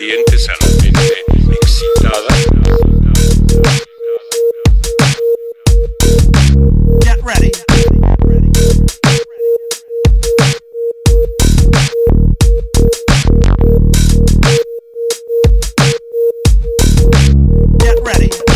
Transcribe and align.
mente 0.00 0.34
excitada, 0.34 2.28
Get 7.00 7.22
ready. 7.22 7.50
Get 17.78 18.02
ready. 18.02 18.49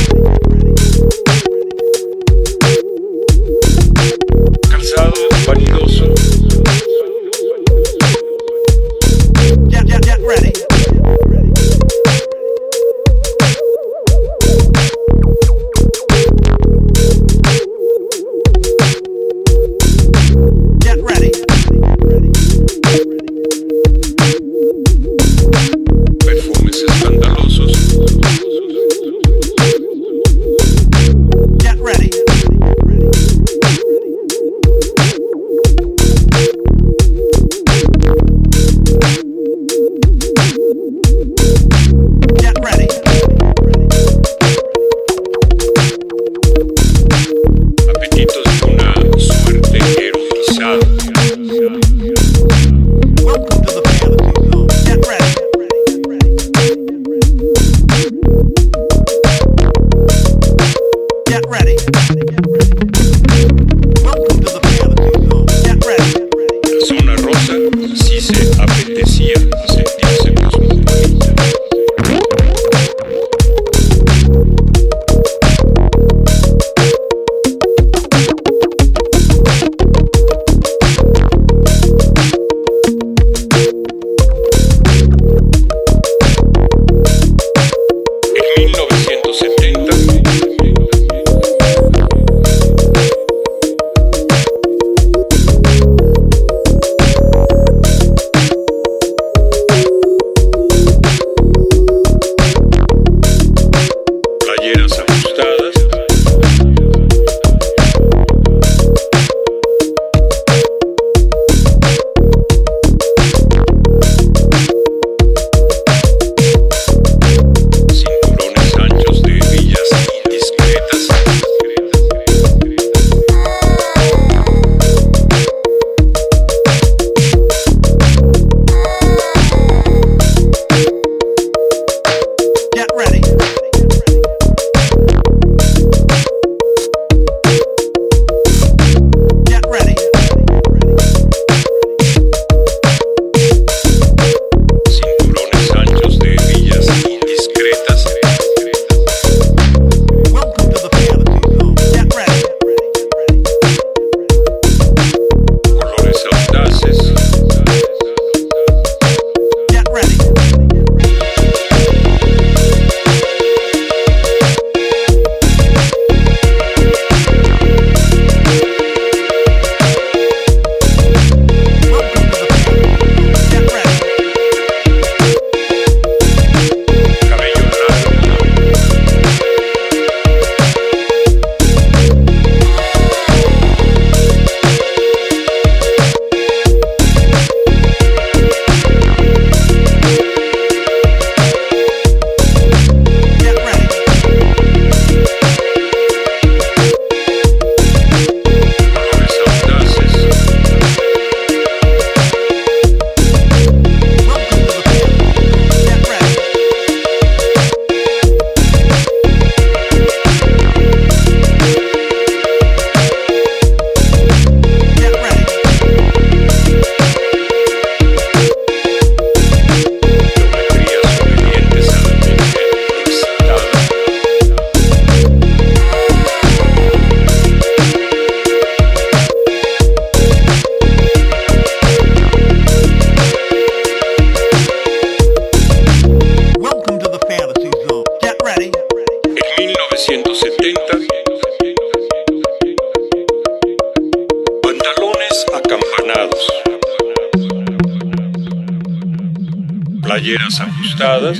Ajustadas, 250.42 251.38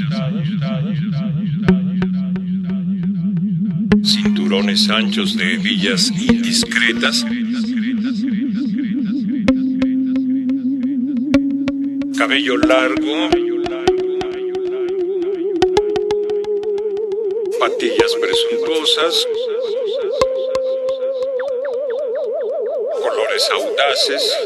cinturones 4.04 4.88
anchos 4.88 5.36
de 5.36 5.54
hebillas 5.54 6.10
indiscretas, 6.10 7.24
cabello 12.16 12.56
largo, 12.58 13.30
patillas 17.58 18.14
presuntuosas, 18.20 19.26
colores 23.02 23.50
audaces, 23.50 24.38